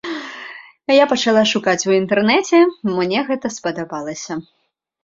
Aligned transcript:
Я 0.95 1.05
пачала 1.11 1.43
шукаць 1.51 1.77
у 1.91 1.95
інтэрнэце, 1.99 2.65
мне 2.95 3.19
гэта 3.31 3.47
спадабалася. 3.59 4.45